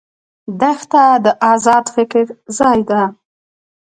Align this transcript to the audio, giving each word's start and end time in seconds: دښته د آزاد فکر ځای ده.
دښته 0.59 1.03
د 1.25 1.27
آزاد 1.53 1.85
فکر 1.95 2.25
ځای 2.57 2.79
ده. 2.89 3.01